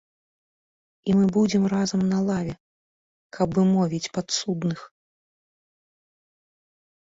І 1.11 1.13
мы 1.17 1.25
будзем 1.35 1.63
разам 1.73 2.01
на 2.15 2.19
лаве, 2.31 2.55
так 3.39 3.47
бы 3.53 3.61
мовіць, 3.75 4.03
падсудных. 4.19 4.85